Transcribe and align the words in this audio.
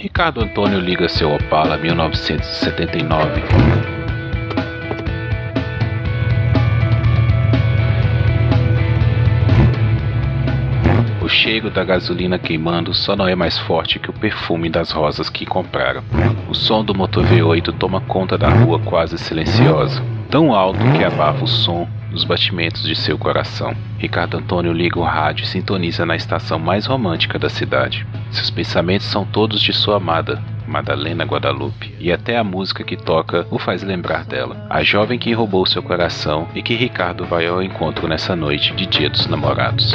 Ricardo 0.00 0.40
Antônio 0.40 0.80
liga 0.80 1.10
seu 1.10 1.30
Opala 1.30 1.76
1979. 1.76 3.42
O 11.20 11.28
cheiro 11.28 11.68
da 11.68 11.84
gasolina 11.84 12.38
queimando 12.38 12.94
só 12.94 13.14
não 13.14 13.28
é 13.28 13.34
mais 13.34 13.58
forte 13.58 13.98
que 13.98 14.08
o 14.08 14.14
perfume 14.14 14.70
das 14.70 14.90
rosas 14.90 15.28
que 15.28 15.44
compraram. 15.44 16.02
O 16.48 16.54
som 16.54 16.82
do 16.82 16.94
motor 16.94 17.22
V8 17.26 17.70
toma 17.78 18.00
conta 18.00 18.38
da 18.38 18.48
rua 18.48 18.78
quase 18.78 19.18
silenciosa, 19.18 20.02
tão 20.30 20.54
alto 20.54 20.80
que 20.96 21.04
abafa 21.04 21.44
o 21.44 21.46
som 21.46 21.86
dos 22.10 22.24
batimentos 22.24 22.82
de 22.82 22.94
seu 22.94 23.16
coração. 23.16 23.74
Ricardo 23.98 24.36
Antônio 24.36 24.72
liga 24.72 24.98
o 24.98 25.04
rádio 25.04 25.44
e 25.44 25.46
sintoniza 25.46 26.04
na 26.04 26.16
estação 26.16 26.58
mais 26.58 26.86
romântica 26.86 27.38
da 27.38 27.48
cidade. 27.48 28.06
Seus 28.30 28.50
pensamentos 28.50 29.06
são 29.06 29.24
todos 29.24 29.60
de 29.60 29.72
sua 29.72 29.96
amada, 29.96 30.42
Madalena 30.66 31.24
Guadalupe, 31.24 31.94
e 31.98 32.12
até 32.12 32.36
a 32.36 32.44
música 32.44 32.84
que 32.84 32.96
toca 32.96 33.46
o 33.50 33.58
faz 33.58 33.82
lembrar 33.82 34.24
dela, 34.24 34.66
a 34.70 34.82
jovem 34.82 35.18
que 35.18 35.32
roubou 35.32 35.66
seu 35.66 35.82
coração 35.82 36.48
e 36.54 36.62
que 36.62 36.74
Ricardo 36.74 37.24
vai 37.24 37.46
ao 37.46 37.62
encontro 37.62 38.06
nessa 38.06 38.36
noite 38.36 38.74
de 38.74 38.86
Dia 38.86 39.10
dos 39.10 39.26
Namorados. 39.26 39.92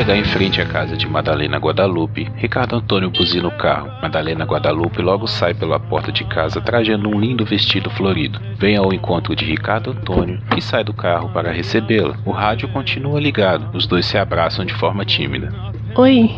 Chegar 0.00 0.16
em 0.16 0.24
frente 0.24 0.62
à 0.62 0.64
casa 0.64 0.96
de 0.96 1.06
Madalena 1.06 1.58
Guadalupe, 1.58 2.26
Ricardo 2.36 2.76
Antônio 2.76 3.10
buzina 3.10 3.46
o 3.48 3.50
carro. 3.50 3.90
Madalena 4.00 4.46
Guadalupe 4.46 5.02
logo 5.02 5.26
sai 5.26 5.52
pela 5.52 5.78
porta 5.78 6.10
de 6.10 6.24
casa 6.24 6.58
trajando 6.58 7.06
um 7.06 7.20
lindo 7.20 7.44
vestido 7.44 7.90
florido. 7.90 8.40
Vem 8.56 8.78
ao 8.78 8.94
encontro 8.94 9.36
de 9.36 9.44
Ricardo 9.44 9.90
Antônio, 9.90 10.40
que 10.54 10.62
sai 10.62 10.82
do 10.82 10.94
carro 10.94 11.28
para 11.28 11.52
recebê-la. 11.52 12.16
O 12.24 12.30
rádio 12.30 12.66
continua 12.68 13.20
ligado. 13.20 13.76
Os 13.76 13.86
dois 13.86 14.06
se 14.06 14.16
abraçam 14.16 14.64
de 14.64 14.72
forma 14.72 15.04
tímida. 15.04 15.52
Oi, 15.94 16.30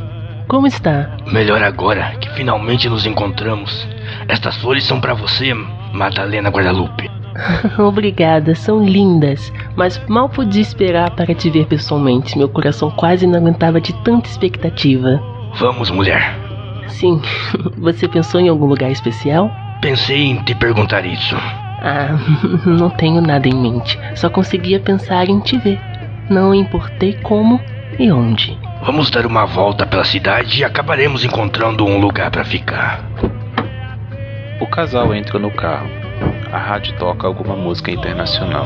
como 0.49 0.67
está? 0.67 1.17
Melhor 1.31 1.63
agora 1.63 2.17
que 2.17 2.31
finalmente 2.31 2.89
nos 2.89 3.07
encontramos. 3.07 3.87
Estas 4.27 4.57
flores 4.57 4.83
são 4.83 5.01
para 5.01 5.15
você, 5.15 5.55
Madalena 5.93 6.51
Guadalupe. 6.51 7.22
Obrigada, 7.78 8.55
são 8.55 8.84
lindas, 8.84 9.52
mas 9.77 10.00
mal 10.08 10.28
podia 10.28 10.62
esperar 10.62 11.11
para 11.11 11.34
te 11.34 11.50
ver 11.50 11.66
pessoalmente. 11.66 12.36
Meu 12.36 12.48
coração 12.48 12.91
quase 12.91 13.27
não 13.27 13.38
aguentava 13.38 13.80
de 13.80 13.92
tanta 14.02 14.28
expectativa. 14.28 15.20
Vamos, 15.59 15.91
mulher. 15.91 16.37
Sim, 16.88 17.21
você 17.78 18.09
pensou 18.09 18.41
em 18.41 18.48
algum 18.48 18.66
lugar 18.66 18.91
especial? 18.91 19.50
Pensei 19.81 20.26
em 20.26 20.42
te 20.42 20.54
perguntar 20.54 21.04
isso. 21.04 21.37
Ah, 21.37 22.16
não 22.65 22.91
tenho 22.91 23.21
nada 23.21 23.48
em 23.48 23.54
mente. 23.54 23.98
Só 24.15 24.31
conseguia 24.31 24.78
pensar 24.78 25.28
em 25.28 25.41
te 25.41 25.59
ver. 25.59 25.81
Não 26.31 26.54
importei 26.54 27.15
como 27.22 27.60
e 27.98 28.10
onde. 28.10 28.56
Vamos 28.84 29.10
dar 29.10 29.26
uma 29.26 29.44
volta 29.44 29.87
pela 29.87 30.04
cidade 30.04 30.60
e 30.60 30.65
acabaremos 30.65 31.25
encontrando 31.25 31.84
um 31.84 32.00
lugar 32.00 32.31
para 32.31 32.44
ficar. 32.44 33.04
O 34.62 34.67
casal 34.69 35.12
entra 35.12 35.41
no 35.41 35.50
carro. 35.50 35.91
A 36.53 36.56
rádio 36.56 36.97
toca 36.97 37.27
alguma 37.27 37.56
música 37.56 37.91
internacional. 37.91 38.65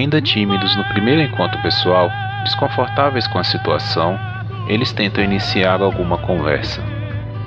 Ainda 0.00 0.18
tímidos 0.18 0.74
no 0.76 0.84
primeiro 0.84 1.20
encontro 1.20 1.60
pessoal, 1.60 2.10
desconfortáveis 2.42 3.26
com 3.26 3.38
a 3.38 3.44
situação, 3.44 4.18
eles 4.66 4.94
tentam 4.94 5.22
iniciar 5.22 5.82
alguma 5.82 6.16
conversa. 6.16 6.82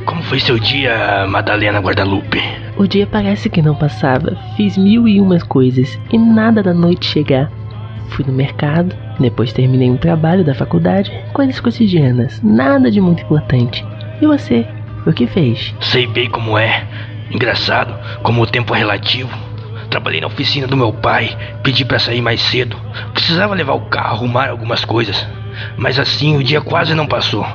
Como 0.06 0.22
foi 0.22 0.40
seu 0.40 0.59
dia, 0.59 1.25
Madalena 1.28 1.80
Guadalupe? 1.80 2.40
O 2.78 2.86
dia 2.86 3.08
parece 3.08 3.50
que 3.50 3.59
não 3.59 3.74
passava. 3.74 4.38
Fiz 4.56 4.78
mil 4.78 5.08
e 5.08 5.19
umas 5.19 5.42
coisas 5.42 6.00
e 6.12 6.18
nada 6.19 6.62
da 6.62 6.75
noite 6.75 7.08
chegar. 7.08 7.52
Fui 8.09 8.24
no 8.24 8.31
mercado, 8.31 8.96
depois 9.19 9.52
terminei 9.52 9.90
um 9.90 9.97
trabalho 9.97 10.44
da 10.44 10.53
faculdade, 10.53 11.12
coisas 11.34 11.59
cotidianas, 11.59 12.40
nada 12.44 12.92
de 12.92 13.02
muito 13.02 13.24
importante. 13.24 13.84
E 14.22 14.28
você? 14.28 14.63
O 15.08 15.12
que 15.12 15.25
fez? 15.25 15.74
Sei 15.80 16.06
bem 16.06 16.30
como 16.30 16.56
é. 16.56 16.86
Engraçado, 17.31 17.96
como 18.22 18.44
o 18.44 18.47
tempo 18.47 18.75
é 18.75 18.78
relativo. 18.78 19.53
Trabalhei 19.94 20.22
na 20.22 20.26
oficina 20.26 20.66
do 20.66 20.76
meu 20.76 20.92
pai, 20.92 21.38
pedi 21.62 21.86
para 21.86 22.00
sair 22.00 22.20
mais 22.20 22.42
cedo. 22.42 22.76
Precisava 23.14 23.54
levar 23.54 23.74
o 23.74 23.81
carro, 23.81 24.16
arrumar 24.16 24.50
algumas 24.50 24.84
coisas. 24.84 25.24
Mas 25.78 26.00
assim 26.00 26.36
o 26.36 26.44
dia 26.44 26.59
quase 26.62 26.96
não 26.96 27.06
passou. 27.06 27.46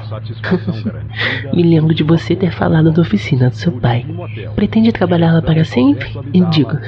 Me 1.53 1.65
lembro 1.65 1.93
de 1.93 2.05
você 2.05 2.37
ter 2.37 2.53
falado 2.53 2.93
da 2.93 3.03
oficina 3.03 3.51
do 3.51 3.57
seu 3.57 3.73
pai. 3.73 4.07
Pretende 4.55 4.93
trabalhar 4.93 5.33
lá 5.33 5.43
para 5.43 5.65
sempre? 5.65 6.09
E 6.33 6.41
digo, 6.43 6.79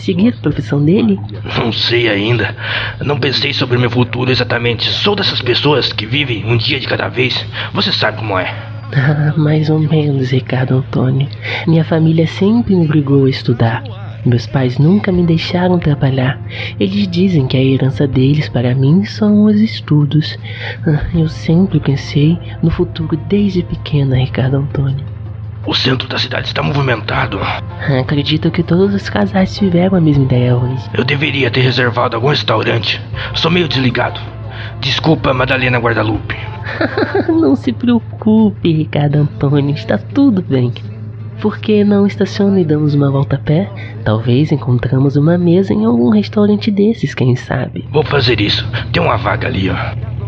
seguir 0.00 0.32
a 0.38 0.40
profissão 0.40 0.82
dele? 0.82 1.20
Não 1.58 1.70
sei 1.70 2.08
ainda. 2.08 2.56
Não 3.04 3.20
pensei 3.20 3.52
sobre 3.52 3.76
meu 3.76 3.90
futuro 3.90 4.30
exatamente. 4.30 4.88
Sou 4.88 5.14
dessas 5.14 5.42
pessoas 5.42 5.92
que 5.92 6.06
vivem 6.06 6.46
um 6.46 6.56
dia 6.56 6.80
de 6.80 6.88
cada 6.88 7.08
vez. 7.08 7.44
Você 7.74 7.92
sabe 7.92 8.16
como 8.16 8.38
é. 8.38 8.46
Ah, 8.90 9.34
mais 9.36 9.68
ou 9.68 9.78
menos, 9.78 10.30
Ricardo 10.30 10.76
Antônio. 10.76 11.28
Minha 11.66 11.84
família 11.84 12.26
sempre 12.26 12.74
me 12.74 12.86
obrigou 12.86 13.26
a 13.26 13.28
estudar. 13.28 13.82
Meus 14.24 14.46
pais 14.46 14.78
nunca 14.78 15.12
me 15.12 15.22
deixaram 15.22 15.78
trabalhar. 15.78 16.40
Eles 16.80 17.06
dizem 17.08 17.46
que 17.46 17.56
a 17.56 17.62
herança 17.62 18.06
deles 18.06 18.48
para 18.48 18.74
mim 18.74 19.04
são 19.04 19.44
os 19.44 19.60
estudos. 19.60 20.38
Ah, 20.86 21.04
Eu 21.14 21.28
sempre 21.28 21.78
pensei 21.78 22.38
no 22.62 22.70
futuro 22.70 23.16
desde 23.28 23.62
pequena, 23.62 24.16
Ricardo 24.16 24.56
Antônio. 24.56 25.04
O 25.66 25.74
centro 25.74 26.06
da 26.08 26.18
cidade 26.18 26.46
está 26.48 26.62
movimentado. 26.62 27.38
Ah, 27.40 27.62
Acredito 28.00 28.50
que 28.50 28.62
todos 28.62 28.94
os 28.94 29.08
casais 29.08 29.54
tiveram 29.56 29.96
a 29.96 30.00
mesma 30.00 30.24
ideia 30.24 30.56
hoje. 30.56 30.84
Eu 30.94 31.04
deveria 31.04 31.50
ter 31.50 31.60
reservado 31.60 32.16
algum 32.16 32.28
restaurante. 32.28 33.00
Sou 33.34 33.50
meio 33.50 33.68
desligado. 33.68 34.20
Desculpa, 34.80 35.32
Madalena 35.34 35.78
Guadalupe. 35.78 36.36
Não 37.28 37.54
se 37.56 37.72
preocupe, 37.72 38.72
Ricardo 38.72 39.16
Antônio, 39.16 39.74
está 39.74 39.98
tudo 39.98 40.42
bem. 40.42 40.72
Por 41.40 41.58
que 41.58 41.84
não 41.84 42.06
estaciona 42.06 42.60
e 42.60 42.64
damos 42.64 42.94
uma 42.94 43.10
volta 43.10 43.36
a 43.36 43.38
pé? 43.38 43.70
Talvez 44.04 44.50
encontramos 44.50 45.16
uma 45.16 45.36
mesa 45.36 45.72
em 45.72 45.84
algum 45.84 46.08
restaurante 46.08 46.70
desses, 46.70 47.14
quem 47.14 47.36
sabe? 47.36 47.84
Vou 47.90 48.04
fazer 48.04 48.40
isso. 48.40 48.66
Tem 48.92 49.02
uma 49.02 49.16
vaga 49.16 49.48
ali, 49.48 49.68
ó. 49.68 50.23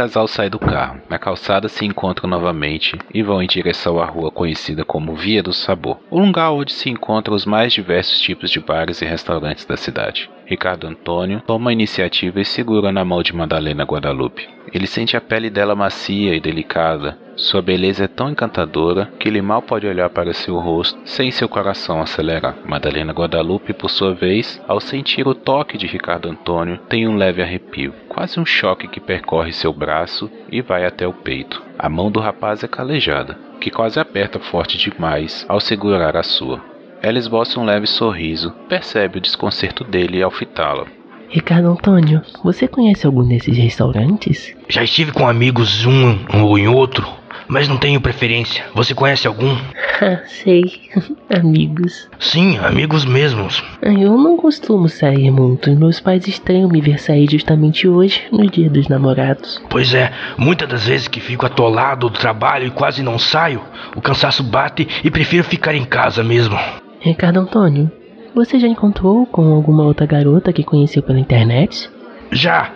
Casal 0.00 0.26
sai 0.26 0.48
do 0.48 0.58
carro. 0.58 0.98
Na 1.10 1.18
calçada 1.18 1.68
se 1.68 1.84
encontram 1.84 2.30
novamente 2.30 2.96
e 3.12 3.22
vão 3.22 3.42
em 3.42 3.46
direção 3.46 4.00
à 4.00 4.06
rua 4.06 4.30
conhecida 4.30 4.82
como 4.82 5.14
Via 5.14 5.42
do 5.42 5.52
Sabor, 5.52 5.98
um 6.10 6.24
lugar 6.24 6.52
onde 6.52 6.72
se 6.72 6.88
encontram 6.88 7.34
os 7.36 7.44
mais 7.44 7.74
diversos 7.74 8.18
tipos 8.18 8.50
de 8.50 8.60
bares 8.60 9.02
e 9.02 9.04
restaurantes 9.04 9.66
da 9.66 9.76
cidade. 9.76 10.30
Ricardo 10.46 10.86
Antônio 10.86 11.42
toma 11.46 11.68
a 11.68 11.72
iniciativa 11.74 12.40
e 12.40 12.46
segura 12.46 12.90
na 12.90 13.04
mão 13.04 13.22
de 13.22 13.36
Madalena 13.36 13.84
Guadalupe. 13.84 14.48
Ele 14.72 14.86
sente 14.86 15.16
a 15.16 15.20
pele 15.20 15.50
dela 15.50 15.74
macia 15.74 16.34
e 16.34 16.40
delicada. 16.40 17.18
Sua 17.36 17.62
beleza 17.62 18.04
é 18.04 18.08
tão 18.08 18.30
encantadora 18.30 19.10
que 19.18 19.26
ele 19.26 19.40
mal 19.40 19.62
pode 19.62 19.86
olhar 19.86 20.10
para 20.10 20.34
seu 20.34 20.58
rosto 20.58 20.98
sem 21.04 21.30
seu 21.30 21.48
coração 21.48 22.00
acelerar. 22.02 22.54
Madalena 22.66 23.12
Guadalupe, 23.12 23.72
por 23.72 23.88
sua 23.88 24.14
vez, 24.14 24.60
ao 24.68 24.78
sentir 24.78 25.26
o 25.26 25.34
toque 25.34 25.78
de 25.78 25.86
Ricardo 25.86 26.28
Antônio, 26.28 26.78
tem 26.88 27.08
um 27.08 27.16
leve 27.16 27.42
arrepio, 27.42 27.94
quase 28.08 28.38
um 28.38 28.44
choque 28.44 28.86
que 28.86 29.00
percorre 29.00 29.52
seu 29.52 29.72
braço 29.72 30.30
e 30.52 30.60
vai 30.60 30.84
até 30.84 31.06
o 31.06 31.14
peito. 31.14 31.62
A 31.78 31.88
mão 31.88 32.10
do 32.10 32.20
rapaz 32.20 32.62
é 32.62 32.68
calejada, 32.68 33.38
que 33.58 33.70
quase 33.70 33.98
aperta 33.98 34.38
forte 34.38 34.76
demais 34.76 35.46
ao 35.48 35.60
segurar 35.60 36.16
a 36.16 36.22
sua. 36.22 36.60
Ela 37.02 37.18
esboça 37.18 37.58
um 37.58 37.64
leve 37.64 37.86
sorriso, 37.86 38.52
percebe 38.68 39.16
o 39.16 39.20
desconcerto 39.20 39.82
dele 39.82 40.22
ao 40.22 40.30
fitá-la. 40.30 40.99
Ricardo 41.30 41.68
Antônio, 41.70 42.22
você 42.42 42.66
conhece 42.66 43.06
algum 43.06 43.26
desses 43.26 43.56
restaurantes? 43.56 44.54
Já 44.68 44.82
estive 44.82 45.12
com 45.12 45.28
amigos 45.28 45.86
um 45.86 46.18
ou 46.42 46.58
em 46.58 46.66
outro, 46.66 47.06
mas 47.46 47.68
não 47.68 47.76
tenho 47.76 48.00
preferência. 48.00 48.64
Você 48.74 48.94
conhece 48.94 49.26
algum? 49.26 49.56
Ah, 50.02 50.22
sei. 50.24 50.62
Amigos. 51.28 52.08
Sim, 52.18 52.56
amigos 52.56 53.04
mesmos. 53.04 53.62
Ah, 53.82 53.92
Eu 53.92 54.16
não 54.16 54.34
costumo 54.38 54.88
sair 54.88 55.30
muito. 55.30 55.70
Meus 55.76 56.00
pais 56.00 56.26
estranham 56.26 56.70
me 56.70 56.80
ver 56.80 56.98
sair 56.98 57.30
justamente 57.30 57.86
hoje, 57.86 58.22
no 58.32 58.50
dia 58.50 58.70
dos 58.70 58.88
namorados. 58.88 59.62
Pois 59.68 59.92
é, 59.92 60.10
muitas 60.38 60.66
das 60.70 60.86
vezes 60.86 61.06
que 61.06 61.20
fico 61.20 61.44
atolado 61.44 62.08
do 62.08 62.18
trabalho 62.18 62.66
e 62.66 62.70
quase 62.70 63.02
não 63.02 63.18
saio, 63.18 63.60
o 63.94 64.00
cansaço 64.00 64.42
bate 64.42 64.88
e 65.04 65.10
prefiro 65.10 65.44
ficar 65.44 65.74
em 65.74 65.84
casa 65.84 66.24
mesmo. 66.24 66.58
Ricardo 67.00 67.40
Antônio, 67.40 67.92
você 68.34 68.58
já 68.58 68.68
encontrou 68.68 69.26
com 69.26 69.42
alguma 69.52 69.84
outra 69.84 70.06
garota 70.06 70.52
que 70.52 70.64
conheceu 70.64 71.02
pela 71.02 71.18
internet? 71.18 71.90
Já, 72.30 72.72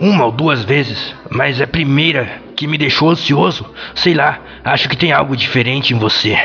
uma 0.00 0.26
ou 0.26 0.32
duas 0.32 0.64
vezes, 0.64 1.14
mas 1.30 1.60
é 1.60 1.64
a 1.64 1.68
primeira 1.68 2.28
que 2.56 2.66
me 2.66 2.78
deixou 2.78 3.10
ansioso. 3.10 3.66
Sei 3.94 4.14
lá, 4.14 4.40
acho 4.64 4.88
que 4.88 4.96
tem 4.96 5.12
algo 5.12 5.36
diferente 5.36 5.94
em 5.94 5.98
você. 5.98 6.36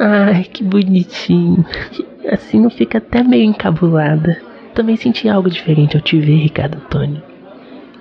Ai, 0.00 0.44
que 0.44 0.62
bonitinho. 0.62 1.64
Assim 2.30 2.64
eu 2.64 2.70
fico 2.70 2.96
até 2.96 3.22
meio 3.22 3.44
encabulada. 3.44 4.40
Também 4.74 4.96
senti 4.96 5.28
algo 5.28 5.50
diferente 5.50 5.96
ao 5.96 6.02
te 6.02 6.20
ver, 6.20 6.36
Ricardo 6.36 6.76
Antônio. 6.76 7.22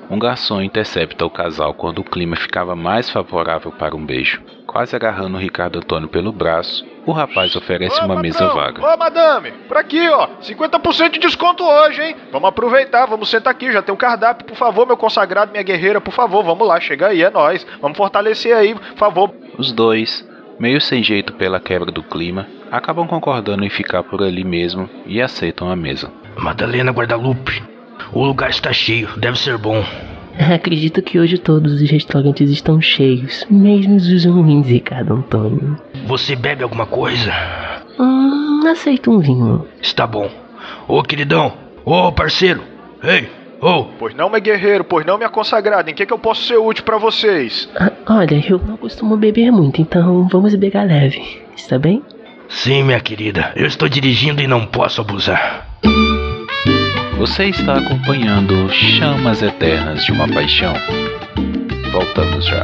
Um 0.10 0.18
garçom 0.18 0.62
intercepta 0.62 1.26
o 1.26 1.30
casal 1.30 1.74
quando 1.74 2.00
o 2.00 2.04
clima 2.04 2.38
ficava 2.38 2.76
mais 2.76 3.10
favorável 3.10 3.74
para 3.74 3.96
um 3.96 4.06
beijo. 4.06 4.42
Quase 4.66 4.96
agarrando 4.96 5.38
o 5.38 5.40
Ricardo 5.40 5.80
Antônio 5.80 6.08
pelo 6.08 6.32
braço, 6.32 6.86
o 7.06 7.12
rapaz 7.12 7.56
oferece 7.58 8.00
Ô, 8.02 8.06
uma 8.06 8.22
mesa 8.22 8.48
patrão, 8.48 8.56
vaga. 8.56 8.94
Ô, 8.94 8.98
madame, 8.98 9.52
por 9.68 9.76
aqui, 9.76 10.08
ó. 10.10 10.28
50% 10.42 11.12
de 11.12 11.20
desconto 11.20 11.64
hoje, 11.64 12.02
hein? 12.02 12.16
Vamos 12.32 12.48
aproveitar, 12.48 13.06
vamos 13.06 13.30
sentar 13.30 13.52
aqui. 13.52 13.72
Já 13.72 13.82
tem 13.82 13.94
um 13.94 13.98
cardápio, 13.98 14.46
por 14.46 14.56
favor, 14.56 14.88
meu 14.88 14.96
consagrado, 14.96 15.52
minha 15.52 15.64
guerreira, 15.64 16.00
por 16.00 16.14
favor, 16.14 16.44
vamos 16.44 16.66
lá, 16.66 16.80
chega 16.80 17.08
aí, 17.08 17.22
é 17.22 17.30
nóis. 17.30 17.68
Vamos 17.82 17.98
fortalecer 17.98 18.56
aí, 18.56 18.76
por 18.76 18.98
favor. 18.98 19.34
Os 19.58 19.74
dois, 19.74 20.26
meio 20.58 20.80
sem 20.80 21.04
jeito 21.04 21.34
pela 21.34 21.60
quebra 21.60 21.92
do 21.92 22.04
clima, 22.04 22.48
acabam 22.72 23.08
concordando 23.08 23.66
em 23.66 23.70
ficar 23.70 24.04
por 24.04 24.24
ali 24.24 24.46
mesmo 24.46 24.90
e 25.06 25.22
aceitam 25.22 25.70
a 25.70 25.76
mesa. 25.76 26.10
Madalena 26.38 26.92
Guadalupe, 26.92 27.64
o 28.14 28.24
lugar 28.24 28.50
está 28.50 28.72
cheio, 28.74 29.10
deve 29.18 29.38
ser 29.38 29.58
bom. 29.58 29.84
Acredito 30.54 31.02
que 31.02 31.20
hoje 31.20 31.38
todos 31.38 31.82
os 31.82 31.90
restaurantes 31.90 32.50
estão 32.50 32.80
cheios, 32.80 33.46
mesmo 33.50 33.96
os 33.96 34.26
ruins, 34.26 34.68
Ricardo 34.68 35.14
Antônio. 35.14 35.78
Você 36.06 36.36
bebe 36.36 36.64
alguma 36.64 36.86
coisa? 36.86 37.34
Hum, 38.00 38.62
aceito 38.68 39.12
um 39.12 39.20
vinho. 39.20 39.68
Está 39.82 40.06
bom. 40.06 40.30
Ô 40.88 41.02
queridão, 41.02 41.54
ô 41.84 42.12
parceiro, 42.12 42.62
ei, 43.04 43.30
ô, 43.62 43.86
Pois 43.98 44.14
não, 44.16 44.30
meu 44.30 44.42
guerreiro, 44.42 44.84
pois 44.84 45.06
não, 45.06 45.18
minha 45.18 45.30
consagrada. 45.30 45.90
Em 45.90 45.94
que, 45.94 46.06
que 46.06 46.14
eu 46.14 46.20
posso 46.20 46.44
ser 46.44 46.58
útil 46.58 46.84
pra 46.84 46.98
vocês? 46.98 47.70
Ah, 47.76 47.92
olha, 48.08 48.44
eu 48.48 48.60
não 48.60 48.78
costumo 48.78 49.18
beber 49.18 49.52
muito, 49.52 49.82
então 49.82 50.28
vamos 50.32 50.54
beber 50.56 50.86
leve. 50.86 51.42
Está 51.56 51.80
bem? 51.80 52.04
sim, 52.50 52.82
minha 52.84 53.00
querida, 53.02 53.52
eu 53.58 53.66
estou 53.66 53.90
dirigindo 53.90 54.42
e 54.42 54.48
não 54.48 54.66
posso 54.66 55.02
abusar. 55.02 55.67
Você 57.18 57.46
está 57.46 57.80
acompanhando 57.80 58.70
Chamas 58.70 59.42
Eternas 59.42 60.06
de 60.06 60.12
uma 60.12 60.28
Paixão. 60.28 60.74
Voltamos 61.92 62.46
já. 62.46 62.62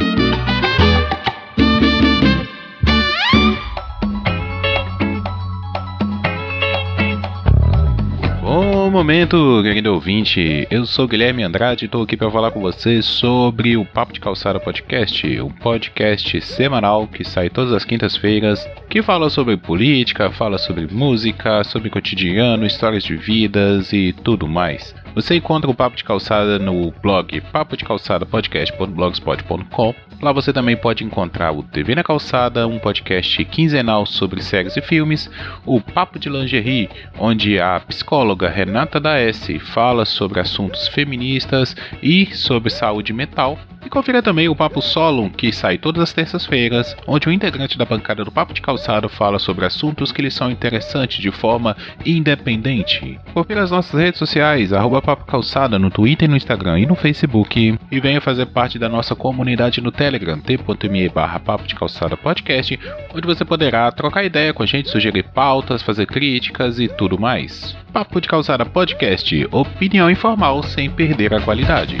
Momento, 8.94 9.60
querido 9.64 9.92
ouvinte. 9.92 10.68
Eu 10.70 10.86
sou 10.86 11.08
Guilherme 11.08 11.42
Andrade 11.42 11.84
e 11.84 11.86
estou 11.86 12.04
aqui 12.04 12.16
para 12.16 12.30
falar 12.30 12.52
com 12.52 12.60
você 12.60 13.02
sobre 13.02 13.76
o 13.76 13.84
Papo 13.84 14.12
de 14.12 14.20
Calçada 14.20 14.60
Podcast, 14.60 15.40
um 15.40 15.50
podcast 15.50 16.40
semanal 16.40 17.08
que 17.08 17.24
sai 17.24 17.50
todas 17.50 17.72
as 17.72 17.84
quintas-feiras, 17.84 18.64
que 18.88 19.02
fala 19.02 19.28
sobre 19.30 19.56
política, 19.56 20.30
fala 20.30 20.58
sobre 20.58 20.86
música, 20.86 21.64
sobre 21.64 21.90
cotidiano, 21.90 22.64
histórias 22.64 23.02
de 23.02 23.16
vidas 23.16 23.92
e 23.92 24.12
tudo 24.22 24.46
mais. 24.46 24.94
Você 25.14 25.36
encontra 25.36 25.70
o 25.70 25.74
Papo 25.74 25.96
de 25.96 26.02
Calçada 26.02 26.58
no 26.58 26.90
blog 27.02 27.40
papo 27.52 27.76
de 27.76 27.84
calçada 27.84 28.26
podcast.blogspot.com. 28.26 29.94
Lá 30.20 30.32
você 30.32 30.52
também 30.52 30.76
pode 30.76 31.04
encontrar 31.04 31.52
o 31.52 31.62
TV 31.62 31.94
na 31.94 32.02
Calçada, 32.02 32.66
um 32.66 32.80
podcast 32.80 33.44
quinzenal 33.44 34.06
sobre 34.06 34.42
séries 34.42 34.76
e 34.76 34.82
filmes, 34.82 35.30
o 35.64 35.80
Papo 35.80 36.18
de 36.18 36.28
Lingerie, 36.28 36.90
onde 37.16 37.60
a 37.60 37.78
psicóloga 37.80 38.48
Renata 38.48 38.98
da 38.98 39.16
S 39.18 39.56
fala 39.60 40.04
sobre 40.04 40.40
assuntos 40.40 40.88
feministas 40.88 41.76
e 42.02 42.34
sobre 42.34 42.70
saúde 42.70 43.12
mental. 43.12 43.56
E 43.84 43.88
confira 43.88 44.22
também 44.22 44.48
o 44.48 44.56
Papo 44.56 44.80
Solon, 44.80 45.28
que 45.28 45.52
sai 45.52 45.76
todas 45.76 46.02
as 46.02 46.12
terças-feiras, 46.12 46.96
onde 47.06 47.28
o 47.28 47.32
integrante 47.32 47.76
da 47.76 47.84
bancada 47.84 48.24
do 48.24 48.32
Papo 48.32 48.54
de 48.54 48.62
Calçada 48.62 49.08
fala 49.08 49.38
sobre 49.38 49.66
assuntos 49.66 50.10
que 50.10 50.22
lhe 50.22 50.30
são 50.30 50.50
interessantes 50.50 51.18
de 51.18 51.30
forma 51.30 51.76
independente. 52.04 53.18
Confira 53.34 53.62
as 53.62 53.70
nossas 53.70 54.00
redes 54.00 54.18
sociais, 54.18 54.72
arroba 54.72 55.02
Papo 55.02 55.26
Calçada 55.26 55.78
no 55.78 55.90
Twitter, 55.90 56.28
no 56.28 56.36
Instagram 56.36 56.80
e 56.80 56.86
no 56.86 56.94
Facebook. 56.94 57.78
E 57.90 58.00
venha 58.00 58.20
fazer 58.20 58.46
parte 58.46 58.78
da 58.78 58.88
nossa 58.88 59.14
comunidade 59.14 59.80
no 59.80 59.92
Telegram, 59.92 60.40
t.me 60.40 61.08
barra 61.10 61.38
Papo 61.38 61.66
de 61.66 61.74
Calçada 61.74 62.16
Podcast, 62.16 62.78
onde 63.14 63.26
você 63.26 63.44
poderá 63.44 63.90
trocar 63.92 64.24
ideia 64.24 64.54
com 64.54 64.62
a 64.62 64.66
gente, 64.66 64.88
sugerir 64.88 65.24
pautas, 65.24 65.82
fazer 65.82 66.06
críticas 66.06 66.78
e 66.78 66.88
tudo 66.88 67.20
mais. 67.20 67.76
Papo 67.92 68.20
de 68.20 68.28
Calçada 68.28 68.64
Podcast, 68.64 69.46
opinião 69.52 70.10
informal 70.10 70.62
sem 70.62 70.90
perder 70.90 71.34
a 71.34 71.40
qualidade. 71.40 71.98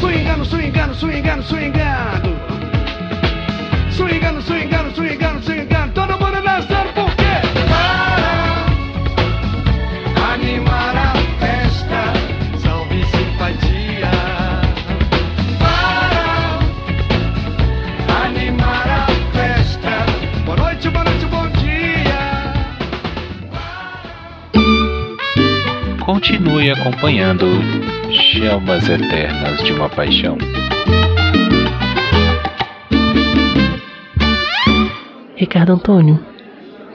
Swingando, 0.00 0.44
swingando, 0.44 0.94
swingando, 0.94 1.42
swingando. 1.42 2.30
Swingando, 3.90 4.40
swingando, 4.42 4.94
swingando. 4.94 5.37
Continue 26.18 26.72
acompanhando 26.72 27.46
Chamas 28.10 28.88
Eternas 28.88 29.62
de 29.62 29.72
uma 29.72 29.88
Paixão. 29.88 30.36
Ricardo 35.36 35.74
Antônio, 35.74 36.18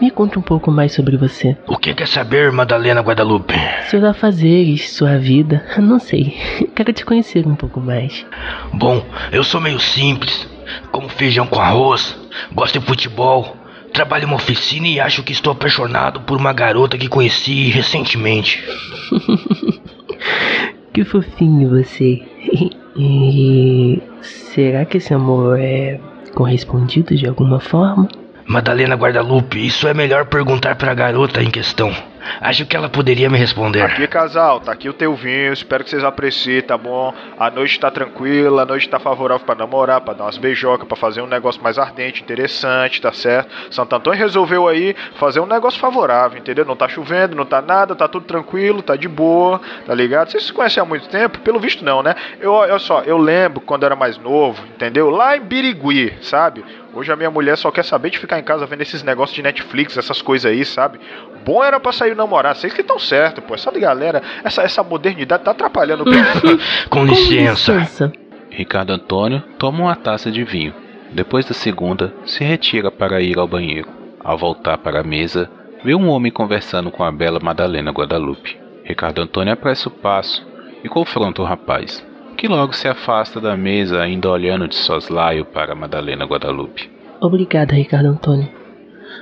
me 0.02 0.12
conta 0.12 0.38
um 0.38 0.42
pouco 0.42 0.70
mais 0.70 0.92
sobre 0.92 1.16
você. 1.16 1.56
O 1.68 1.78
que 1.78 1.94
quer 1.94 2.10
saber, 2.10 2.52
Madalena 2.52 3.00
Guadalupe? 3.00 3.54
Seus 3.88 4.04
afazeres, 4.04 4.90
sua 4.90 5.18
vida, 5.18 5.66
não 5.80 6.00
sei. 6.00 6.38
Quero 6.76 6.92
te 6.92 7.06
conhecer 7.06 7.48
um 7.48 7.56
pouco 7.56 7.80
mais. 7.80 8.26
Bom, 8.74 9.06
eu 9.32 9.46
sou 9.46 9.62
meio 9.62 9.80
simples, 9.80 10.46
como 10.92 11.08
feijão 11.08 11.48
com 11.48 11.62
arroz, 11.62 12.14
gosto 12.54 12.78
de 12.78 12.86
futebol, 12.86 13.56
trabalho 13.94 14.24
em 14.24 14.28
uma 14.28 14.36
oficina 14.36 14.88
e 14.88 15.00
acho 15.00 15.24
que 15.24 15.32
estou 15.32 15.54
apaixonado 15.54 16.22
por 16.22 16.38
uma 16.38 16.52
garota 16.52 16.98
que 16.98 17.08
conheci 17.08 17.70
recentemente. 17.70 18.64
Que 20.94 21.04
fofinho 21.04 21.70
você. 21.70 22.22
E 22.96 24.00
será 24.22 24.86
que 24.86 24.98
esse 24.98 25.12
amor 25.12 25.60
é 25.60 26.00
correspondido 26.36 27.16
de 27.16 27.28
alguma 27.28 27.60
forma? 27.60 28.08
Madalena 28.46 28.96
Guadalupe, 28.96 29.66
isso 29.66 29.88
é 29.88 29.94
melhor 29.94 30.26
perguntar 30.26 30.76
para 30.76 30.92
a 30.92 30.94
garota 30.94 31.42
em 31.42 31.50
questão. 31.50 31.92
Acho 32.40 32.66
que 32.66 32.76
ela 32.76 32.90
poderia 32.90 33.30
me 33.30 33.38
responder. 33.38 33.82
Aqui, 33.82 34.08
casal, 34.08 34.60
tá 34.60 34.72
aqui 34.72 34.90
o 34.90 34.94
teu 34.94 35.16
vinho, 35.16 35.54
espero 35.54 35.84
que 35.84 35.90
vocês 35.90 36.04
apreciem, 36.04 36.62
tá 36.62 36.78
bom? 36.78 37.14
A 37.38 37.50
noite 37.50 37.80
tá 37.80 37.90
tranquila, 37.92 38.64
a 38.64 38.66
noite 38.66 38.90
tá 38.90 39.00
favorável 39.00 39.46
pra 39.46 39.56
namorar, 39.56 40.02
pra 40.02 40.14
dar 40.14 40.26
umas 40.26 40.38
beijocas, 40.38 40.88
pra 40.88 40.98
fazer 40.98 41.22
um 41.22 41.28
negócio 41.28 41.62
mais 41.62 41.78
ardente, 41.78 42.22
interessante, 42.22 43.02
tá 43.02 43.12
certo? 43.12 43.50
Santo 43.72 43.96
Antônio 43.96 44.20
resolveu 44.20 44.68
aí 44.68 44.96
fazer 45.16 45.40
um 45.40 45.46
negócio 45.46 45.80
favorável, 45.80 46.38
entendeu? 46.38 46.66
Não 46.66 46.76
tá 46.76 46.88
chovendo, 46.88 47.36
não 47.36 47.46
tá 47.46 47.62
nada, 47.62 47.96
tá 47.96 48.08
tudo 48.08 48.26
tranquilo, 48.26 48.82
tá 48.82 48.96
de 48.96 49.08
boa, 49.08 49.60
tá 49.86 49.94
ligado? 49.94 50.32
Vocês 50.32 50.46
se 50.46 50.54
conhecem 50.54 50.82
há 50.82 50.86
muito 50.86 51.08
tempo? 51.08 51.40
Pelo 51.40 51.60
visto 51.60 51.84
não, 51.84 52.02
né? 52.02 52.16
Eu, 52.40 52.54
olha 52.54 52.80
só, 52.80 53.02
eu 53.02 53.18
lembro 53.18 53.62
quando 53.62 53.86
era 53.86 53.96
mais 53.96 54.18
novo, 54.18 54.64
entendeu? 54.76 55.10
Lá 55.10 55.38
em 55.38 55.42
Birigui, 55.42 56.14
sabe? 56.22 56.64
Hoje 56.94 57.12
a 57.12 57.16
minha 57.16 57.32
mulher 57.32 57.58
só 57.58 57.72
quer 57.72 57.84
saber 57.84 58.12
de 58.12 58.20
ficar 58.20 58.38
em 58.40 58.44
casa 58.44 58.66
vendo 58.68 58.82
esses 58.82 59.02
negócios 59.02 59.36
de 59.36 59.42
Netflix, 59.42 59.98
essas 59.98 60.22
coisas 60.22 60.52
aí, 60.52 60.64
sabe? 60.64 61.00
Bom 61.44 61.64
era 61.64 61.80
pra 61.80 61.92
sair 61.92 62.16
namorar, 62.16 62.56
vocês 62.56 62.72
que 62.72 62.82
estão 62.82 63.00
certo, 63.00 63.42
pô. 63.42 63.56
Essa 63.56 63.72
galera, 63.72 64.22
essa, 64.44 64.62
essa 64.62 64.84
modernidade 64.84 65.44
tá 65.44 65.52
atrapalhando 65.52 66.04
o 66.04 66.06
Com 66.90 67.06
licença. 67.06 67.74
licença. 67.74 68.14
Ricardo 68.52 68.92
Antônio 68.94 69.42
toma 69.58 69.80
uma 69.86 69.96
taça 69.96 70.30
de 70.32 70.44
vinho. 70.44 70.74
Depois 71.12 71.46
da 71.46 71.54
segunda, 71.54 72.14
se 72.26 72.44
retira 72.44 72.92
para 72.92 73.22
ir 73.22 73.38
ao 73.40 73.48
banheiro. 73.48 73.88
Ao 74.20 74.38
voltar 74.38 74.78
para 74.78 75.02
a 75.02 75.04
mesa, 75.04 75.50
vê 75.84 75.96
um 75.96 76.08
homem 76.08 76.32
conversando 76.32 76.92
com 76.92 77.04
a 77.04 77.12
bela 77.12 77.40
Madalena 77.42 77.92
Guadalupe. 77.92 78.58
Ricardo 78.84 79.22
Antônio 79.22 79.54
apressa 79.54 79.90
o 79.90 79.92
passo 79.92 80.46
e 80.84 80.90
confronta 80.90 81.42
o 81.42 81.46
rapaz, 81.46 82.06
que 82.44 82.48
logo 82.50 82.74
se 82.74 82.90
afasta 82.90 83.40
da 83.40 83.56
mesa, 83.56 84.02
ainda 84.02 84.30
olhando 84.30 84.68
de 84.68 84.76
soslaio 84.76 85.46
para 85.46 85.74
Madalena 85.74 86.26
Guadalupe. 86.26 86.92
Obrigada, 87.22 87.74
Ricardo 87.74 88.08
Antônio. 88.10 88.50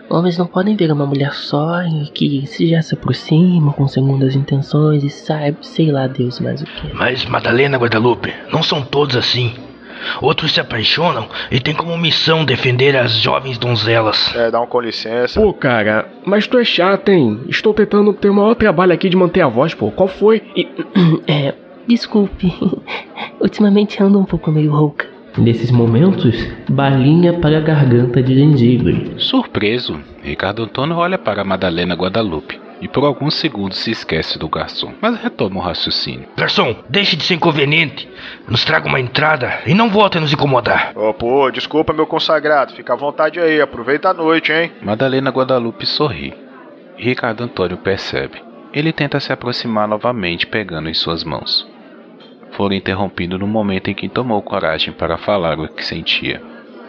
Homens 0.10 0.40
não 0.40 0.48
podem 0.48 0.76
ver 0.76 0.92
uma 0.92 1.06
mulher 1.06 1.32
só 1.34 1.84
e 1.84 2.10
que 2.10 2.48
se 2.48 2.68
já 2.68 2.82
se 2.82 2.96
aproxima 2.96 3.74
com 3.74 3.88
segundas 3.88 4.36
intenções 4.36 5.04
e 5.04 5.10
sabe, 5.12 5.58
sei 5.62 5.92
lá 5.92 6.08
Deus 6.08 6.40
mais 6.40 6.64
o 6.64 6.66
que. 6.66 6.92
Mas, 6.96 7.24
Madalena 7.26 7.78
Guadalupe, 7.78 8.34
não 8.52 8.64
são 8.64 8.82
todos 8.82 9.16
assim. 9.16 9.54
Outros 10.20 10.52
se 10.54 10.60
apaixonam 10.60 11.30
e 11.52 11.60
têm 11.60 11.76
como 11.76 11.96
missão 11.96 12.44
defender 12.44 12.98
as 12.98 13.12
jovens 13.14 13.60
donzelas. 13.60 14.36
É, 14.36 14.50
dá 14.50 14.60
um 14.60 14.66
com 14.66 14.82
licença. 14.82 15.40
Pô, 15.40 15.54
cara, 15.54 16.10
mas 16.26 16.48
tu 16.48 16.58
é 16.58 16.66
chato, 16.66 17.10
hein? 17.10 17.42
Estou 17.48 17.72
tentando 17.72 18.12
ter 18.14 18.32
o 18.32 18.34
maior 18.34 18.56
trabalho 18.56 18.94
aqui 18.94 19.08
de 19.10 19.16
manter 19.16 19.42
a 19.42 19.48
voz, 19.48 19.76
pô. 19.76 19.92
Qual 19.92 20.08
foi? 20.10 20.42
E- 20.56 20.68
É, 21.28 21.54
desculpe. 21.88 22.54
Ultimamente 23.40 24.02
ando 24.02 24.20
um 24.20 24.26
pouco 24.26 24.52
meio 24.52 24.72
rouca. 24.72 25.08
Nesses 25.38 25.72
momentos, 25.72 26.36
balinha 26.70 27.40
para 27.40 27.58
a 27.58 27.62
garganta 27.62 28.22
de 28.22 28.36
gengibre. 28.36 29.14
Surpreso, 29.18 30.00
Ricardo 30.22 30.64
Antônio 30.64 30.98
olha 30.98 31.18
para 31.18 31.44
Madalena 31.44 31.96
Guadalupe 31.96 32.60
e 32.82 32.88
por 32.88 33.06
alguns 33.06 33.36
segundos 33.36 33.78
se 33.78 33.92
esquece 33.92 34.40
do 34.40 34.50
garçom, 34.50 34.92
mas 35.00 35.22
retoma 35.22 35.60
o 35.60 35.64
raciocínio. 35.64 36.28
Garçom, 36.36 36.76
deixe 36.90 37.16
de 37.16 37.24
ser 37.24 37.36
inconveniente. 37.36 38.10
Nos 38.50 38.66
traga 38.66 38.88
uma 38.88 39.00
entrada 39.00 39.60
e 39.68 39.74
não 39.74 39.90
volte 39.90 40.18
a 40.18 40.22
nos 40.22 40.34
incomodar. 40.34 40.92
Ô, 40.96 41.14
pô, 41.14 41.50
desculpa, 41.52 41.94
meu 41.94 42.08
consagrado. 42.08 42.74
Fica 42.74 42.94
à 42.94 42.98
vontade 42.98 43.40
aí, 43.40 43.62
aproveita 43.62 44.10
a 44.10 44.14
noite, 44.14 44.52
hein? 44.52 44.72
Madalena 44.82 45.30
Guadalupe 45.30 45.86
sorri. 45.86 46.34
Ricardo 46.98 47.44
Antônio 47.44 47.78
percebe. 47.78 48.42
Ele 48.74 48.92
tenta 48.92 49.20
se 49.20 49.32
aproximar 49.32 49.88
novamente, 49.88 50.48
pegando 50.48 50.90
em 50.90 50.94
suas 50.94 51.24
mãos. 51.24 51.70
Foram 52.52 52.76
interrompido 52.76 53.38
no 53.38 53.48
momento 53.48 53.90
em 53.90 53.94
que 53.94 54.10
tomou 54.10 54.42
coragem 54.42 54.94
para 54.94 55.18
falar 55.18 55.60
o 55.60 55.68
que 55.68 55.86
sentia. 55.86 56.42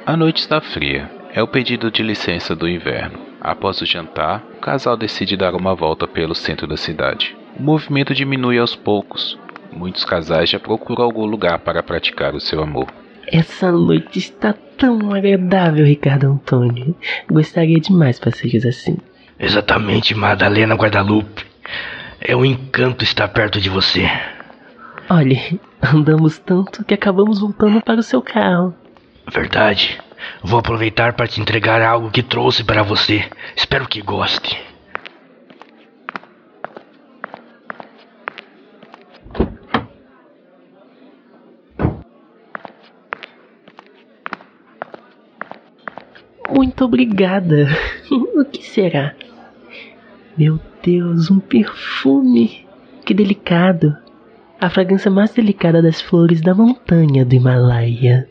A 0.05 0.17
noite 0.17 0.39
está 0.39 0.61
fria. 0.61 1.11
É 1.35 1.43
o 1.43 1.49
pedido 1.49 1.91
de 1.91 2.03
licença 2.03 2.55
do 2.55 2.69
inverno. 2.69 3.19
Após 3.41 3.81
o 3.81 3.87
jantar, 3.87 4.45
o 4.57 4.61
casal 4.61 4.97
decide 4.97 5.37
dar 5.37 5.55
uma 5.55 5.75
volta 5.75 6.07
pelo 6.07 6.35
centro 6.35 6.67
da 6.67 6.77
cidade. 6.77 7.35
O 7.59 7.63
movimento 7.63 8.15
diminui 8.15 8.59
aos 8.59 8.77
poucos. 8.77 9.39
Muitos 9.73 10.05
casais 10.05 10.51
já 10.51 10.61
procuram 10.61 11.05
algum 11.05 11.25
lugar 11.25 11.59
para 11.61 11.83
praticar 11.83 12.35
o 12.35 12.41
seu 12.41 12.63
amor. 12.63 12.87
Essa 13.27 13.73
noite 13.73 14.19
está 14.19 14.55
tão 14.77 15.15
agradável, 15.15 15.87
Ricardo 15.87 16.27
Antônio. 16.27 16.95
Gostaria 17.31 17.81
de 17.81 17.93
mais 17.93 18.19
passeios 18.19 18.67
assim. 18.67 18.99
Exatamente, 19.39 20.15
Madalena 20.15 20.75
Guadalupe. 20.75 21.47
É 22.21 22.37
um 22.37 22.45
encanto 22.45 23.03
estar 23.03 23.29
perto 23.29 23.61
de 23.61 23.71
você. 23.71 24.09
Olhe, 25.11 25.61
andamos 25.83 26.39
tanto 26.39 26.85
que 26.85 26.95
acabamos 26.95 27.41
voltando 27.41 27.81
para 27.83 28.01
o 28.01 28.03
seu 28.03 28.23
carro. 28.23 28.75
Verdade. 29.31 30.01
Vou 30.43 30.59
aproveitar 30.59 31.15
para 31.15 31.27
te 31.27 31.41
entregar 31.41 31.83
algo 31.83 32.11
que 32.11 32.23
trouxe 32.23 32.63
para 32.65 32.83
você. 32.83 33.29
Espero 33.57 33.89
que 33.89 34.01
goste. 34.01 34.61
Muito 46.51 46.85
obrigada. 46.85 47.67
o 48.11 48.45
que 48.45 48.63
será? 48.63 49.15
Meu 50.37 50.61
Deus, 50.83 51.31
um 51.31 51.41
perfume. 51.41 52.67
Que 53.05 53.13
delicado. 53.13 53.97
A 54.63 54.71
fragrância 54.71 55.11
mais 55.11 55.33
delicada 55.33 55.83
das 55.83 56.01
flores 56.01 56.41
da 56.41 56.55
montanha 56.55 57.25
do 57.25 57.35
Himalaia. 57.35 58.29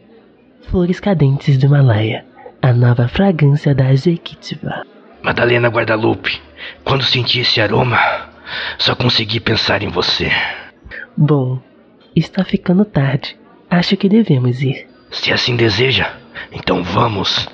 Flores 0.70 0.98
cadentes 0.98 1.58
do 1.58 1.66
Himalaia. 1.66 2.24
A 2.62 2.72
nova 2.72 3.06
fragrância 3.10 3.76
da 3.76 3.94
Jequitibá. 3.94 4.84
Madalena 5.22 5.68
Guadalupe, 5.68 6.42
quando 6.86 7.04
senti 7.04 7.42
esse 7.42 7.60
aroma, 7.60 8.00
só 8.78 8.96
consegui 8.96 9.42
pensar 9.42 9.84
em 9.84 9.90
você. 9.90 10.32
Bom, 11.18 11.60
está 12.16 12.46
ficando 12.46 12.86
tarde. 12.86 13.38
Acho 13.70 13.98
que 13.98 14.08
devemos 14.08 14.62
ir. 14.62 14.88
Se 15.12 15.34
assim 15.34 15.58
deseja, 15.58 16.14
então 16.50 16.82
vamos. 16.82 17.46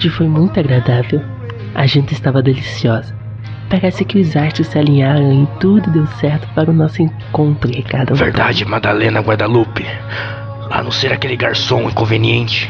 Noite 0.00 0.08
foi 0.10 0.28
muito 0.28 0.58
agradável. 0.58 1.20
A 1.74 1.86
janta 1.86 2.14
estava 2.14 2.42
deliciosa. 2.42 3.14
Parece 3.68 4.02
que 4.02 4.18
os 4.18 4.34
astros 4.34 4.68
se 4.68 4.78
alinharam 4.78 5.42
e 5.42 5.46
tudo 5.60 5.90
deu 5.90 6.06
certo 6.18 6.48
para 6.54 6.70
o 6.70 6.72
nosso 6.72 7.02
encontro, 7.02 7.70
Ricardo. 7.70 8.14
Verdade, 8.14 8.64
Madalena 8.64 9.20
Guadalupe. 9.20 9.84
A 10.70 10.82
não 10.82 10.90
ser 10.90 11.12
aquele 11.12 11.36
garçom 11.36 11.82
inconveniente. 11.82 12.68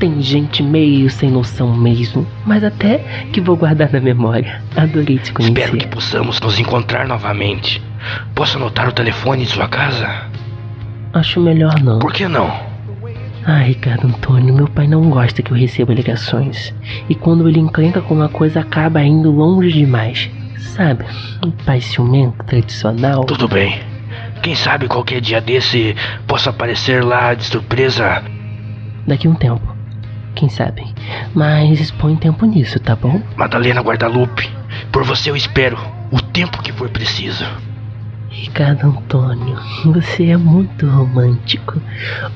Tem 0.00 0.20
gente 0.20 0.62
meio 0.64 1.08
sem 1.08 1.30
noção 1.30 1.74
mesmo, 1.74 2.26
mas 2.44 2.64
até 2.64 2.98
que 3.32 3.40
vou 3.40 3.56
guardar 3.56 3.90
na 3.92 4.00
memória. 4.00 4.60
Adorei 4.76 5.18
te 5.18 5.32
Espero 5.38 5.52
que 5.52 5.70
conhecer. 5.70 5.88
possamos 5.88 6.40
nos 6.40 6.58
encontrar 6.58 7.06
novamente. 7.06 7.80
Posso 8.34 8.56
anotar 8.56 8.88
o 8.88 8.92
telefone 8.92 9.44
de 9.44 9.52
sua 9.52 9.68
casa? 9.68 10.24
Acho 11.14 11.40
melhor 11.40 11.80
não. 11.80 12.00
Por 12.00 12.12
que 12.12 12.26
não? 12.26 12.65
Ah, 13.48 13.60
Ricardo 13.60 14.08
Antônio, 14.08 14.52
meu 14.52 14.66
pai 14.66 14.88
não 14.88 15.08
gosta 15.08 15.40
que 15.40 15.52
eu 15.52 15.56
receba 15.56 15.94
ligações. 15.94 16.74
E 17.08 17.14
quando 17.14 17.48
ele 17.48 17.60
encrenca 17.60 18.02
com 18.02 18.12
uma 18.12 18.28
coisa, 18.28 18.58
acaba 18.58 19.00
indo 19.04 19.30
longe 19.30 19.70
demais. 19.70 20.28
Sabe, 20.58 21.04
um 21.44 21.52
pai 21.52 21.80
ciumento, 21.80 22.44
tradicional. 22.44 23.22
Tudo 23.24 23.46
bem. 23.46 23.80
Quem 24.42 24.56
sabe 24.56 24.88
qualquer 24.88 25.20
dia 25.20 25.40
desse 25.40 25.94
possa 26.26 26.50
aparecer 26.50 27.04
lá 27.04 27.34
de 27.34 27.44
surpresa. 27.44 28.20
Daqui 29.06 29.28
um 29.28 29.34
tempo. 29.34 29.76
Quem 30.34 30.48
sabe? 30.48 30.84
Mas 31.32 31.92
põe 31.92 32.16
tempo 32.16 32.44
nisso, 32.46 32.80
tá 32.80 32.96
bom? 32.96 33.22
Madalena 33.36 33.80
Guadalupe, 33.80 34.50
por 34.90 35.04
você 35.04 35.30
eu 35.30 35.36
espero 35.36 35.78
o 36.10 36.20
tempo 36.20 36.60
que 36.62 36.72
for 36.72 36.88
preciso. 36.88 37.46
Ricardo 38.36 38.88
Antônio, 38.88 39.58
você 39.86 40.26
é 40.26 40.36
muito 40.36 40.86
romântico. 40.86 41.80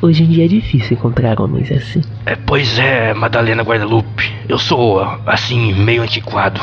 Hoje 0.00 0.23
em 0.23 0.28
dia 0.28 0.47
é 0.47 0.49
difícil 0.49 0.97
encontrar 0.97 1.38
homens 1.38 1.71
assim. 1.71 2.00
É, 2.25 2.35
pois 2.35 2.78
é, 2.78 3.12
Madalena 3.12 3.62
Guadalupe. 3.62 4.33
Eu 4.49 4.59
sou, 4.59 5.00
assim, 5.26 5.75
meio 5.75 6.02
antiquado. 6.02 6.59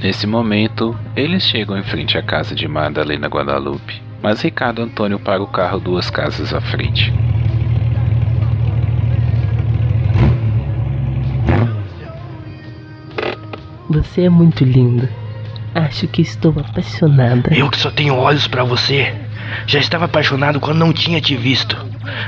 Nesse 0.00 0.28
momento, 0.28 0.96
eles 1.16 1.42
chegam 1.42 1.76
em 1.76 1.82
frente 1.82 2.16
à 2.16 2.22
casa 2.22 2.54
de 2.54 2.68
Madalena 2.68 3.26
Guadalupe, 3.26 4.00
mas 4.22 4.40
Ricardo 4.40 4.80
Antônio 4.80 5.18
para 5.18 5.42
o 5.42 5.46
carro 5.48 5.80
duas 5.80 6.08
casas 6.08 6.54
à 6.54 6.60
frente. 6.60 7.12
Você 13.90 14.22
é 14.22 14.28
muito 14.28 14.64
lindo. 14.64 15.08
Acho 15.74 16.06
que 16.06 16.22
estou 16.22 16.54
apaixonada. 16.58 17.54
Eu 17.54 17.70
que 17.70 17.78
só 17.78 17.90
tenho 17.90 18.16
olhos 18.16 18.46
pra 18.46 18.64
você. 18.64 19.14
Já 19.66 19.78
estava 19.78 20.04
apaixonado 20.04 20.60
quando 20.60 20.78
não 20.78 20.92
tinha 20.92 21.20
te 21.20 21.36
visto. 21.36 21.76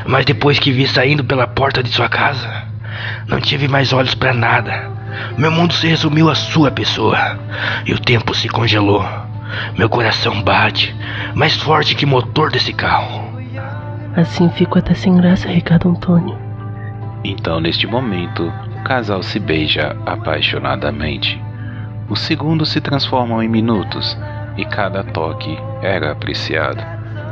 Mas 0.07 0.25
depois 0.25 0.59
que 0.59 0.73
vi 0.73 0.87
saindo 0.87 1.25
pela 1.25 1.47
porta 1.47 1.83
de 1.83 1.91
sua 1.91 2.09
casa, 2.09 2.65
não 3.27 3.41
tive 3.41 3.69
mais 3.69 3.93
olhos 3.93 4.15
pra 4.15 4.33
nada. 4.33 4.91
Meu 5.37 5.51
mundo 5.51 5.75
se 5.75 5.87
resumiu 5.87 6.31
à 6.31 6.35
sua 6.35 6.71
pessoa. 6.71 7.39
E 7.85 7.93
o 7.93 7.99
tempo 7.99 8.35
se 8.35 8.49
congelou. 8.49 9.05
Meu 9.77 9.89
coração 9.89 10.43
bate 10.43 10.95
mais 11.35 11.55
forte 11.57 11.95
que 11.95 12.07
motor 12.07 12.51
desse 12.51 12.73
carro. 12.73 13.33
Assim 14.17 14.49
fico 14.51 14.79
até 14.79 14.95
sem 14.95 15.17
graça, 15.17 15.49
Ricardo 15.49 15.89
Antônio. 15.89 16.39
Então, 17.25 17.61
neste 17.61 17.87
momento, 17.87 18.53
o 18.79 18.85
casal 18.85 19.23
se 19.23 19.39
beija 19.39 19.97
apaixonadamente. 20.07 21.41
Os 22.09 22.21
segundos 22.21 22.71
se 22.71 22.81
transformam 22.81 23.43
em 23.43 23.49
minutos 23.49 24.17
e 24.57 24.65
cada 24.65 25.03
toque 25.03 25.59
era 25.83 26.13
apreciado. 26.13 26.83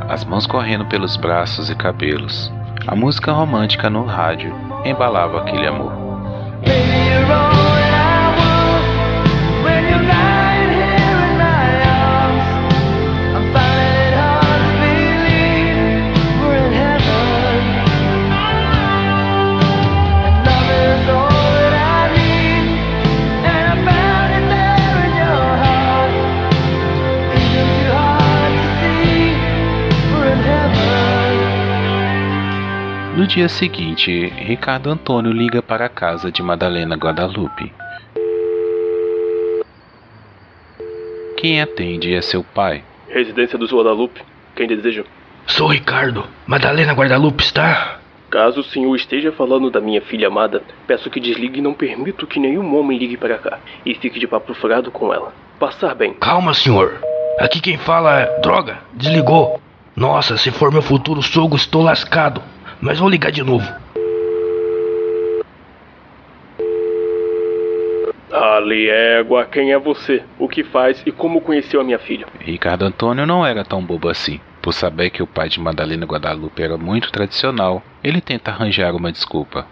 As 0.09 0.25
mãos 0.25 0.45
correndo 0.45 0.85
pelos 0.85 1.15
braços 1.15 1.69
e 1.69 1.75
cabelos. 1.75 2.51
A 2.87 2.95
música 2.95 3.31
romântica 3.31 3.89
no 3.89 4.03
rádio 4.03 4.53
embalava 4.83 5.41
aquele 5.41 5.67
amor. 5.67 5.93
No 33.23 33.27
dia 33.27 33.47
seguinte, 33.47 34.27
Ricardo 34.35 34.89
Antônio 34.89 35.31
liga 35.31 35.61
para 35.61 35.85
a 35.85 35.89
casa 35.89 36.29
de 36.29 36.43
Madalena 36.43 36.97
Guadalupe. 36.97 37.71
Quem 41.37 41.61
atende 41.61 42.13
é 42.13 42.21
seu 42.21 42.43
pai. 42.43 42.83
Residência 43.07 43.57
dos 43.57 43.71
Guadalupe. 43.71 44.21
Quem 44.53 44.67
deseja? 44.67 45.05
Sou 45.47 45.67
Ricardo. 45.67 46.25
Madalena 46.45 46.91
Guadalupe 46.91 47.45
está? 47.45 47.99
Caso 48.29 48.59
o 48.59 48.63
senhor 48.63 48.93
esteja 48.93 49.31
falando 49.31 49.71
da 49.71 49.79
minha 49.79 50.01
filha 50.01 50.27
amada, 50.27 50.61
peço 50.85 51.09
que 51.09 51.21
desligue 51.21 51.59
e 51.59 51.63
não 51.63 51.73
permito 51.73 52.27
que 52.27 52.41
nenhum 52.41 52.77
homem 52.77 52.97
ligue 52.97 53.15
para 53.15 53.37
cá. 53.37 53.59
E 53.85 53.95
fique 53.95 54.19
de 54.19 54.27
papo 54.27 54.53
furado 54.53 54.91
com 54.91 55.13
ela. 55.13 55.33
Passar 55.57 55.95
bem. 55.95 56.13
Calma, 56.15 56.53
senhor. 56.53 56.99
Aqui 57.39 57.61
quem 57.61 57.77
fala 57.77 58.19
é. 58.19 58.41
Droga, 58.41 58.79
desligou. 58.91 59.61
Nossa, 59.95 60.35
se 60.35 60.51
for 60.51 60.73
meu 60.73 60.81
futuro 60.81 61.23
sogro, 61.23 61.55
estou 61.55 61.83
lascado. 61.83 62.43
Mas 62.83 62.99
vou 62.99 63.07
ligar 63.07 63.31
de 63.31 63.41
novo. 63.41 63.65
Ali 68.29 68.89
égua, 68.89 69.45
quem 69.45 69.71
é 69.71 69.79
você? 69.79 70.21
O 70.37 70.49
que 70.49 70.65
faz 70.65 71.01
e 71.05 71.11
como 71.11 71.39
conheceu 71.39 71.79
a 71.79 71.83
minha 71.83 71.97
filha? 71.97 72.27
Ricardo 72.41 72.83
Antônio 72.83 73.25
não 73.25 73.45
era 73.45 73.63
tão 73.63 73.81
bobo 73.81 74.09
assim. 74.09 74.41
Por 74.61 74.73
saber 74.73 75.11
que 75.11 75.23
o 75.23 75.27
pai 75.27 75.47
de 75.47 75.61
Madalena 75.61 76.05
Guadalupe 76.05 76.61
era 76.61 76.77
muito 76.77 77.09
tradicional, 77.09 77.81
ele 78.03 78.19
tenta 78.19 78.51
arranjar 78.51 78.93
uma 78.95 79.13
desculpa. 79.13 79.65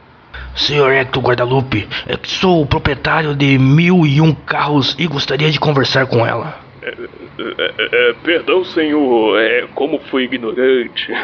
Senhor 0.56 0.92
Hector 0.94 1.22
Guadalupe, 1.22 1.90
é 2.08 2.18
sou 2.24 2.62
o 2.62 2.66
proprietário 2.66 3.36
de 3.36 3.58
mil 3.58 4.06
e 4.06 4.22
um 4.22 4.34
carros 4.34 4.96
e 4.98 5.06
gostaria 5.06 5.52
de 5.52 5.60
conversar 5.60 6.06
com 6.06 6.26
ela. 6.26 6.61
É, 6.82 8.10
é, 8.10 8.14
perdão, 8.24 8.64
senhor, 8.66 9.40
é, 9.40 9.68
como 9.76 10.00
fui 10.00 10.24
ignorante. 10.24 11.12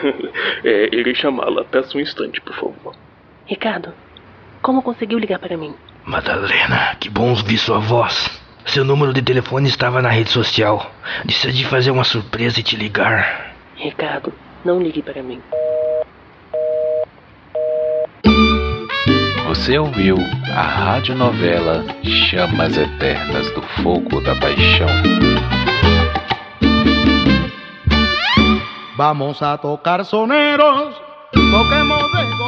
É, 0.63 0.95
irei 0.95 1.13
chamá-la. 1.13 1.63
Peço 1.63 1.97
um 1.97 2.01
instante, 2.01 2.41
por 2.41 2.55
favor. 2.55 2.95
Ricardo, 3.45 3.93
como 4.61 4.81
conseguiu 4.81 5.19
ligar 5.19 5.39
para 5.39 5.55
mim? 5.55 5.73
Madalena, 6.03 6.95
que 6.99 7.09
bom 7.09 7.29
ouvir 7.29 7.57
sua 7.57 7.79
voz. 7.79 8.41
Seu 8.65 8.83
número 8.83 9.13
de 9.13 9.21
telefone 9.21 9.70
estava 9.70 10.01
na 10.01 10.09
rede 10.09 10.29
social. 10.29 10.91
Decidi 11.24 11.63
fazer 11.65 11.91
uma 11.91 12.03
surpresa 12.03 12.59
e 12.59 12.63
te 12.63 12.75
ligar. 12.75 13.55
Ricardo, 13.75 14.33
não 14.65 14.81
ligue 14.81 15.01
para 15.01 15.24
mim. 15.24 15.41
Você 19.48 19.77
ouviu 19.77 20.17
a 20.53 20.61
radionovela 20.61 21.85
Chamas 22.03 22.77
Eternas 22.77 23.50
do 23.51 23.61
Fogo 23.81 24.20
da 24.22 24.35
Paixão. 24.35 25.26
Vamos 28.98 29.44
a 29.44 29.55
tocar 29.60 30.03
soneros, 30.03 31.00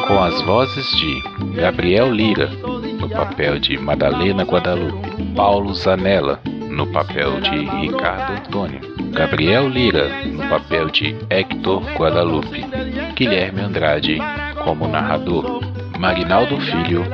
Com 0.08 0.24
as 0.24 0.42
vozes 0.42 0.90
de 0.98 1.22
Gabriel 1.62 2.12
Lira, 2.12 2.50
no 3.00 3.08
papel 3.08 3.60
de 3.60 3.78
Madalena 3.78 4.44
Guadalupe, 4.44 5.10
Paulo 5.36 5.76
Zanella, 5.76 6.40
no 6.72 6.88
papel 6.88 7.40
de 7.42 7.52
Ricardo 7.52 8.34
Antônio, 8.34 8.80
Gabriel 9.12 9.70
Lira, 9.70 10.10
no 10.26 10.50
papel 10.50 10.90
de 10.90 11.16
Hector 11.30 11.84
Guadalupe, 11.96 12.66
Guilherme 13.16 13.62
Andrade, 13.62 14.18
como 14.64 14.88
narrador, 14.88 15.62
Marinaldo 16.00 16.60
Filho, 16.62 17.06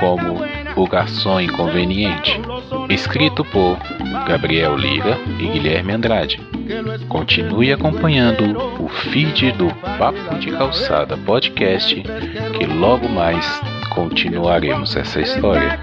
como 0.00 0.40
o 0.76 0.88
garçom 0.88 1.38
inconveniente, 1.38 2.40
escrito 2.88 3.44
por 3.44 3.76
Gabriel 4.26 4.76
Lira 4.76 5.18
e 5.38 5.46
Guilherme 5.46 5.92
Andrade. 5.92 6.57
Continue 7.08 7.72
acompanhando 7.72 8.56
o 8.82 8.88
feed 8.88 9.52
do 9.52 9.68
Papo 9.98 10.38
de 10.38 10.50
Calçada 10.50 11.16
Podcast, 11.16 11.94
que 11.94 12.66
logo 12.66 13.08
mais 13.08 13.60
continuaremos 13.94 14.94
essa 14.96 15.20
história. 15.20 15.78